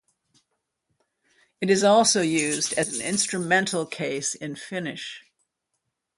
It 1.61 1.69
is 1.69 1.83
also 1.83 2.21
used 2.23 2.73
as 2.73 2.97
an 2.97 3.05
instrumental 3.05 3.85
case 3.85 4.33
in 4.33 4.55
Finnish. 4.55 5.25